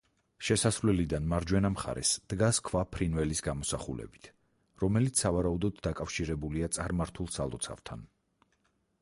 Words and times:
შესასვლელიდან 0.47 1.25
მარჯვენა 1.33 1.69
მხარეს 1.73 2.13
დგას 2.33 2.59
ქვა 2.69 2.81
ფრინველის 2.95 3.43
გამოსახულებით, 3.49 4.31
რომელიც 4.85 5.23
სავარაუდოდ 5.27 5.85
დაკავშირებულია 5.91 6.73
წარმართულ 6.81 7.31
სალოცავთან. 7.39 8.05